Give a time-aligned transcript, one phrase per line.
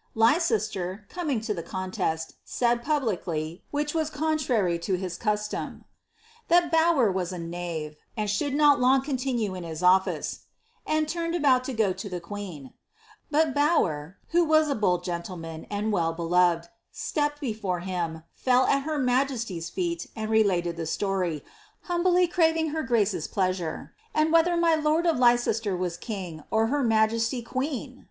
[0.00, 5.84] ^ Leicester, coming lo ihe contest, said publicly, which was contrary lo his cuslnni,"
[6.48, 10.46] that RowyiT "as a knave, and should not Ung continue in his office,"
[10.86, 12.72] and turned aboul to go to [he queen;
[13.30, 18.84] but Bowyer, who was a bold gentleman, and well beloved, stepped before him, fell at
[18.86, 21.42] hn niajesty's feet, and related the slory,
[21.82, 26.68] humbly craving her grace'a pla< sure, and whether my lord of Leicester was king, or
[26.68, 28.06] her majesty qneeu